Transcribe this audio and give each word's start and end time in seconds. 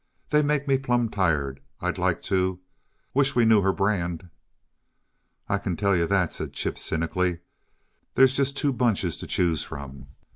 They 0.31 0.41
make 0.41 0.67
me 0.67 0.79
plum 0.79 1.09
tired. 1.09 1.59
I'd 1.79 1.99
like 1.99 2.23
to 2.23 2.59
wish 3.13 3.35
we 3.35 3.45
knew 3.45 3.61
her 3.61 3.71
brand." 3.71 4.31
"I 5.47 5.59
can 5.59 5.77
tell 5.77 5.95
you 5.95 6.07
that," 6.07 6.33
said 6.33 6.53
Chip, 6.53 6.79
cynically. 6.79 7.41
"There's 8.15 8.33
just 8.35 8.57
two 8.57 8.73
bunches 8.73 9.15
to 9.17 9.27
choose 9.27 9.61
from. 9.61 10.07